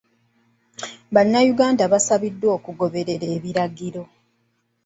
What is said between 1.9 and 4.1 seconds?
baasabiddwa okugoberera ebiragiro.